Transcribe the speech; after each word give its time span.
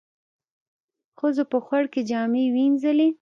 ښځو 1.19 1.43
په 1.51 1.57
خوړ 1.65 1.83
کې 1.93 2.01
جامې 2.09 2.43
وينځلې. 2.55 3.09